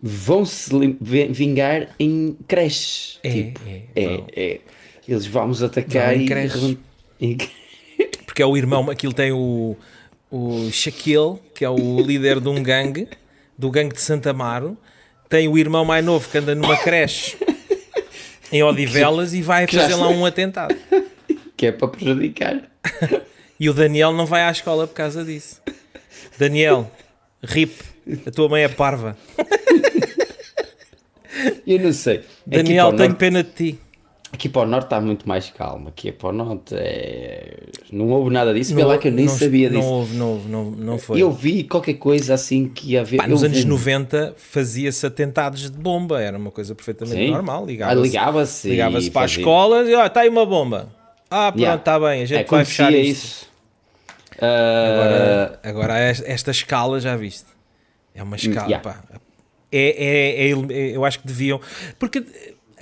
[0.00, 3.18] Vão-se lim- vi- vingar em creches.
[3.22, 4.26] É, tipo, é, é, vão.
[4.36, 4.60] é.
[5.08, 6.26] Eles vamos atacar Vão em e.
[6.26, 6.76] creches.
[7.20, 7.38] em-
[8.26, 9.76] Porque é o irmão, aquilo tem o,
[10.30, 13.08] o Shaquille, que é o líder de um gangue,
[13.56, 14.76] do gangue de Santa Amaro.
[15.32, 17.38] Tem o irmão mais novo que anda numa creche
[18.52, 20.76] em Odivelas e vai fazer lá um atentado.
[21.56, 22.60] que é para prejudicar.
[23.60, 25.62] E o Daniel não vai à escola por causa disso.
[26.36, 26.90] Daniel,
[27.44, 27.72] rip,
[28.26, 29.16] a tua mãe é parva.
[31.64, 32.24] Eu não sei.
[32.44, 33.80] Daniel, tenho norte- pena de ti.
[34.32, 35.88] Aqui para o norte está muito mais calmo.
[35.90, 37.64] Aqui para o norte é...
[37.92, 38.74] não houve nada disso.
[38.82, 39.92] Lá que eu nem não, sabia não disso.
[39.92, 41.20] houve, não houve, não, não foi.
[41.22, 43.18] Eu vi qualquer coisa assim que ia haver.
[43.18, 47.30] Pá, nos eu anos vi- 90 fazia-se atentados de bomba, era uma coisa perfeitamente Sim.
[47.30, 47.62] normal.
[47.62, 48.68] Ah, Ligava-se ligava-se.
[48.70, 49.42] ligava-se e para as fazia.
[49.42, 50.88] escolas e ó, está aí uma bomba.
[51.30, 51.78] Ah, pronto, Yeah.
[51.80, 53.24] está bem, a gente É, vai fechar isto.
[53.26, 53.48] isso.
[54.40, 57.46] Ah, Agora, agora es- esta escala já viste.
[58.14, 58.80] É uma escala, yeah.
[58.80, 59.02] pá.
[59.70, 61.60] É, é- é- é- eu acho que deviam.
[61.98, 62.22] Porque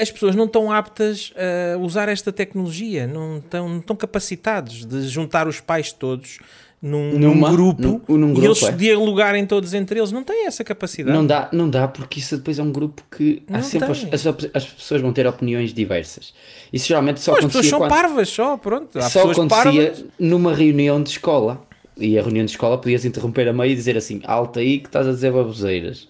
[0.01, 1.33] as pessoas não estão aptas
[1.75, 6.39] a usar esta tecnologia, não estão, não estão capacitados de juntar os pais todos
[6.83, 8.73] num, Numa- num grupo num- num e grupo, eles é.
[8.73, 10.11] dialogarem todos entre eles.
[10.11, 11.15] Não têm essa capacidade.
[11.17, 14.27] Não dá, não dá, porque isso depois é um grupo que há Não sempre as,
[14.27, 16.33] as, as pessoas vão ter opiniões diversas.
[16.73, 18.99] Isso geralmente só Pô, as pessoas acontecia são quando, parvas só, pronto.
[18.99, 20.05] Há só acontecia parvas.
[20.19, 21.63] numa reunião de escola.
[21.99, 24.87] E a reunião de escola podias interromper a meio e dizer assim: alta aí que
[24.89, 26.09] estás a dizer baboseiras.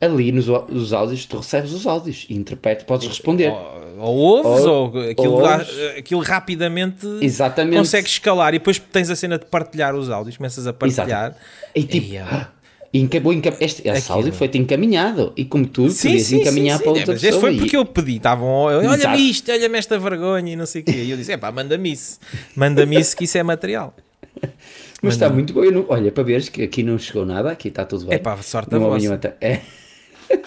[0.00, 3.50] Ali nos, nos áudios, tu recebes os áudios e interpretas, podes responder.
[3.98, 5.68] Ou, ou ouves, Ou- ou, aquilo, ou ouves.
[5.98, 7.76] aquilo rapidamente Exatamente.
[7.76, 11.36] consegues escalar e depois tens a cena de partilhar os áudios, começas a partilhar.
[11.74, 12.46] E tipo, Ei, é.
[12.94, 13.52] encabou, encam...
[13.60, 14.14] este, Aquilo.
[14.14, 15.34] áudio foi-te encaminhado.
[15.36, 17.30] E como tu, podias encaminhar para outra É, mas pessoa.
[17.32, 19.18] Este foi e- porque eu pedi, estavam, olha-me Exato.
[19.20, 20.92] isto, olha-me esta vergonha e não sei o quê.
[20.92, 22.18] E eu disse, é pá, manda-me isso,
[22.56, 23.94] manda-me isso que isso é material.
[25.02, 25.62] Mas está muito bom.
[25.70, 28.14] Não- Olha, para veres que aqui não chegou nada, aqui está tudo bem.
[28.14, 29.36] É pá, sorte a Não houve vossa.
[29.42, 29.60] É.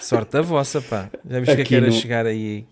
[0.00, 1.10] Sorte a vossa, pá.
[1.28, 2.64] Já viste que é que era no- chegar aí,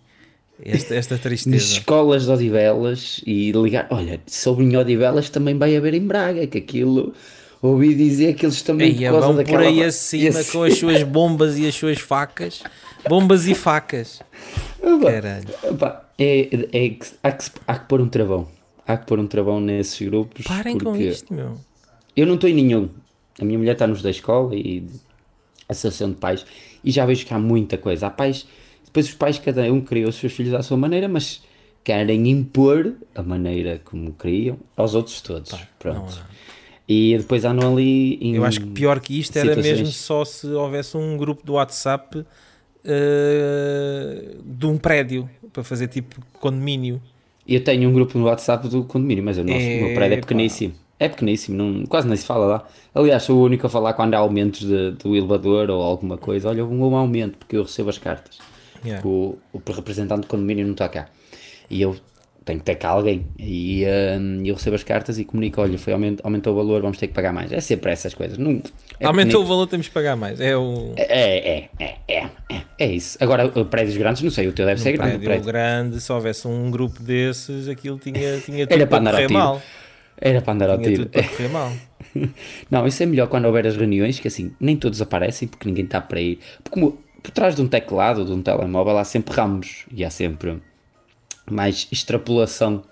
[0.63, 1.57] esta, esta Nas tristeza.
[1.57, 3.87] escolas de Odivelas e ligar.
[3.89, 7.13] Olha, sobre em Odivelas também vai haver em Braga, que aquilo.
[7.61, 10.77] Ouvi dizer que eles também Aí por causa vão por aí acima Esse- com as
[10.77, 12.61] suas bombas e as suas facas.
[13.07, 14.21] Bombas e facas.
[14.81, 15.47] Opa, Caralho.
[15.63, 18.49] opa, é, é que- há, que, há que pôr um travão.
[18.85, 20.45] Há que pôr um travão nesses grupos.
[20.45, 21.53] Parem com isto, meu.
[22.17, 22.89] Eu não estou em nenhum.
[23.39, 24.85] A minha mulher está nos da escola e
[25.69, 26.45] associação de pais
[26.83, 28.07] e já vejo que há muita coisa.
[28.07, 28.45] Há pais,
[28.85, 31.41] depois os pais, cada um cria os seus filhos à sua maneira, mas
[31.83, 35.53] querem impor a maneira como criam aos outros todos.
[35.79, 36.21] Pronto.
[36.87, 40.25] E depois andam ali em Eu acho que pior que isto era situações- mesmo só
[40.25, 42.25] se houvesse um grupo do WhatsApp
[42.85, 47.01] eh, de um prédio para fazer tipo condomínio.
[47.47, 50.21] Eu tenho um grupo no WhatsApp do condomínio, mas o nosso o meu prédio é
[50.21, 50.73] pequeníssimo.
[50.99, 52.67] É pequeníssimo, não, quase nem se fala lá.
[52.95, 56.47] Aliás, sou o único a falar quando há aumentos de- do elevador ou alguma coisa.
[56.49, 58.37] Olha, houve um aumento, porque eu recebo as cartas.
[58.85, 59.05] Yeah.
[59.07, 61.07] O, o representante do condomínio não está cá.
[61.69, 61.95] E eu
[62.45, 63.25] tenho que ter cá alguém.
[63.39, 63.85] E
[64.19, 67.07] hum, eu recebo as cartas e comunico: olha, foi aument, aumentou o valor, vamos ter
[67.07, 67.51] que pagar mais.
[67.51, 68.37] É sempre essas coisas.
[68.37, 68.61] Não,
[68.99, 69.45] é Aumentou o pequenito.
[69.45, 70.39] valor, temos que pagar mais.
[70.39, 73.17] É o É, é, é, é, é, é isso.
[73.21, 75.15] Agora, prédios grandes, não sei, o teu deve ser grande.
[75.15, 75.45] o prédio prédio.
[75.45, 76.01] grande.
[76.01, 79.33] Se houvesse um grupo desses, aquilo tinha, tinha tudo Era para andar ao tiro.
[79.33, 79.61] mal.
[80.25, 81.03] Era para andar ao Tinha tiro.
[81.05, 81.71] tudo para correr mal.
[82.71, 85.83] Não, isso é melhor quando houver as reuniões, que assim, nem todos aparecem porque ninguém
[85.83, 86.39] está para ir.
[86.63, 90.09] Porque como por trás de um teclado, de um telemóvel, há sempre ramos e há
[90.09, 90.61] sempre
[91.49, 92.83] mais extrapolação.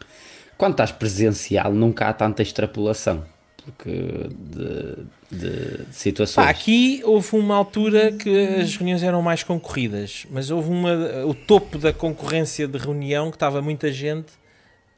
[0.58, 3.24] Quando estás presencial, nunca há tanta extrapolação.
[3.64, 3.92] Porque
[4.40, 6.44] de, de- de situações.
[6.46, 10.94] Pá, aqui houve uma altura que as reuniões eram mais concorridas, mas houve uma,
[11.26, 14.34] o topo da concorrência de reunião que estava muita gente.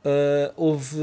[0.05, 0.97] ah, houve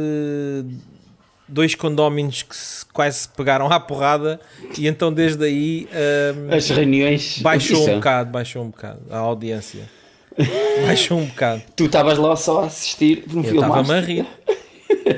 [1.50, 4.40] dois condóminos que se, quase se pegaram à porrada
[4.78, 7.38] e então desde aí ah, As reuniões.
[7.42, 9.88] baixou isso um é- bocado, baixou um bocado a audiência.
[10.86, 11.62] baixou um bocado.
[11.76, 14.26] Tu estavas lá só a assistir, não Eu estava-me a rir.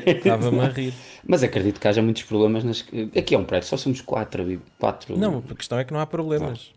[0.07, 0.95] Estava-me a rir.
[1.27, 2.64] Mas acredito que haja muitos problemas.
[2.64, 2.85] Nas...
[3.16, 4.61] Aqui é um prédio, só somos quatro.
[4.79, 5.16] quatro...
[5.16, 6.73] Não, a questão é que não há problemas.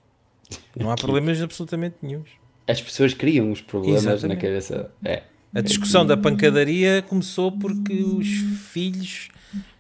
[0.78, 2.30] Não há problemas absolutamente nenhums.
[2.68, 4.42] As pessoas criam os problemas na Exatamente.
[4.42, 4.92] cabeça.
[5.04, 5.24] É.
[5.54, 8.28] A discussão da pancadaria começou porque os
[8.72, 9.30] filhos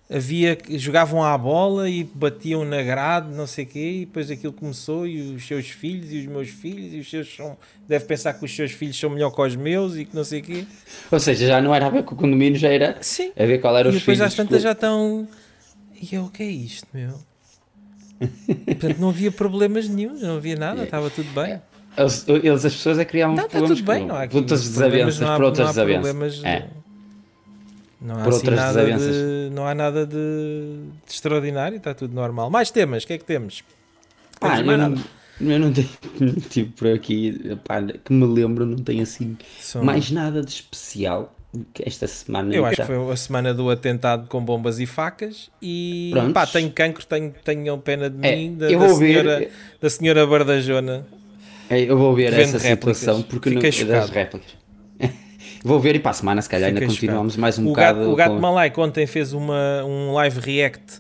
[0.09, 4.29] havia que jogavam à bola e batiam na grade, não sei o quê, e depois
[4.29, 8.05] aquilo começou e os seus filhos e os meus filhos e os seus são deve
[8.05, 10.43] pensar que os seus filhos são melhor que os meus e que não sei o
[10.43, 10.65] quê.
[11.11, 13.31] Ou seja, já não era a ver com o condomínio, já era Sim.
[13.35, 14.31] a ver qual era E os depois filhos.
[14.31, 15.27] às tantas já estão
[15.99, 17.19] e eu, o que é isto, meu?
[18.65, 21.59] Portanto, não havia problemas nenhum, não havia nada, estava tudo bem.
[21.97, 24.61] Eles, eles, as pessoas é criavam Não, está problemas tudo bem, não há aqui outras
[24.67, 26.01] problemas, desavenças, não há- por outras não desavenças.
[26.09, 26.67] problemas, É.
[28.01, 29.51] Não há, Por assim outras nada de, desavenças.
[29.53, 32.49] não há nada de, de extraordinário, está tudo normal.
[32.49, 33.63] Mais temas, o que é que temos?
[34.39, 34.95] Pá, Temos eu não,
[35.53, 35.89] eu não tenho,
[36.49, 41.34] tipo, por aqui, pá, que me lembro, não tenho assim São- mais nada de especial
[41.79, 42.53] esta semana.
[42.53, 46.34] Eu acho que foi a semana do atentado com bombas e facas e Prontos.
[46.34, 49.47] pá, tenho cancro, tenho, tenho pena de É, mim, da, eu da vou ver- senhora,
[49.81, 51.08] da senhora Bardajona.
[51.69, 52.97] É, Eu vou ver essa réplicas.
[52.97, 54.12] situação porque não, Fiquei das chocado.
[54.12, 54.64] réplicas.
[55.65, 57.99] Vou ver e para a semana, se calhar, ainda Fiquei continuamos mais um o bocado.
[57.99, 60.99] Gato, o gato com- Malaico ontem fez uma, um live react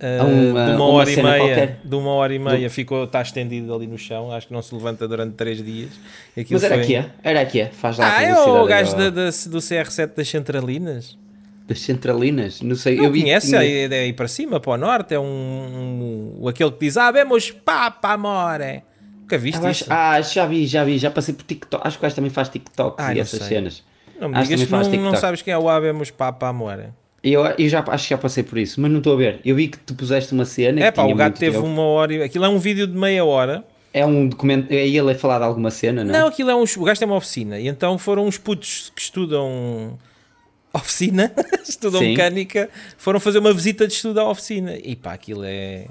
[0.00, 1.38] uh, uma- de uma uma e meia.
[1.38, 1.80] qualquer.
[1.84, 4.30] De uma hora e meia, ficou, está estendido ali no chão.
[4.32, 5.90] Acho que não se levanta durante três dias.
[6.38, 7.10] Aquilo Mas era foi- aqui, é?
[7.22, 7.66] Era aqui, é?
[7.66, 11.18] Faz lá a Ah, é o gajo da, da- do CR7 das Centralinas.
[11.66, 12.60] das centralinas.
[12.60, 13.22] Não sei, Não eu vi.
[13.22, 13.48] conhece?
[13.48, 15.14] tinha- É, é aí para cima, para o norte.
[15.14, 18.82] É um, um- aquele que diz: Ah, vemos papa, amore.
[19.22, 19.86] Nunca viste Ah, isso?
[19.88, 21.86] ah, já vi, já vi, já passei por TikTok.
[21.86, 23.48] Acho que o gajo também faz TikToks Ah, e essas sei.
[23.48, 23.82] cenas.
[24.20, 26.88] Não me acho digas que não, não sabes quem é o Abemos Papa Amore.
[27.22, 29.40] Eu, eu já acho que já passei por isso, mas não estou a ver.
[29.44, 30.82] Eu vi que tu puseste uma cena.
[30.84, 31.66] É pá, o gato teve tempo.
[31.66, 32.12] uma hora.
[32.12, 33.64] e- Aquilo é um vídeo de meia hora.
[33.94, 34.70] É um documento.
[34.70, 36.28] É ele a falar de alguma cena, não, Não, é?
[36.28, 36.64] aquilo é um.
[36.64, 39.98] O gajo tem uma oficina e então foram uns putos que estudam
[40.74, 41.32] oficina,
[41.66, 42.08] estudam Sim.
[42.10, 44.76] mecânica, foram fazer uma visita de estudo à oficina.
[44.76, 45.86] E pá, aquilo é.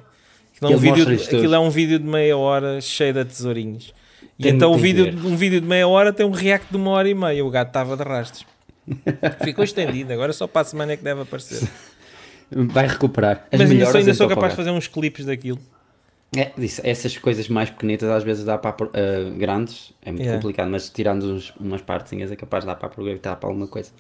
[0.56, 3.92] Aquilo é, um vídeo, aquilo é um vídeo de meia hora cheio de tesourinhos.
[4.40, 5.16] E Tem então muito vídeo, ver.
[5.28, 7.46] um vídeo de meia hora tem um react de uma hora e meia.
[7.46, 8.46] O gato estava de rastros.
[9.44, 11.68] Ficou estendido, agora só para a semana é que deve aparecer.
[12.52, 13.48] Vai recuperar.
[13.52, 15.60] As Mas ainda sou, ainda sou capaz de fazer uns clipes daquilo.
[16.36, 18.90] É, disse, essas coisas mais pequenitas às vezes dá para uh,
[19.38, 20.42] grandes, é muito Yeah.
[20.42, 23.92] complicado, mas tirando uns- umas partezinhas é capaz de dar para aproveitar para alguma coisa.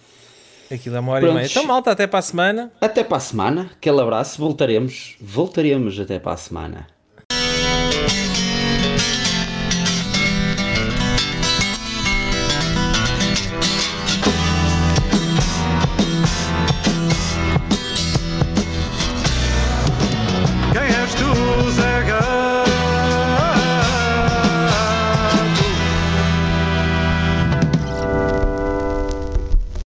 [0.71, 1.35] Aquilo é uma hora e Prontos.
[1.41, 1.51] meia.
[1.51, 2.71] Então, malta, até para a semana.
[2.81, 6.87] Até para a semana, aquele abraço, voltaremos, voltaremos até para a semana.